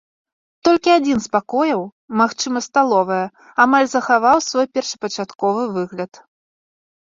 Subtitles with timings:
[0.67, 1.81] Толькі адзін з пакояў,
[2.23, 3.21] магчыма сталовая,
[3.69, 6.11] амаль захаваў свой першапачатковы выгляд.